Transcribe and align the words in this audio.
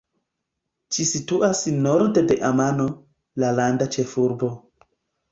Ĝi 0.95 1.03
situas 1.09 1.59
norde 1.83 2.23
de 2.31 2.37
Amano, 2.49 2.87
la 3.43 3.51
landa 3.59 3.89
ĉefurbo. 3.97 4.51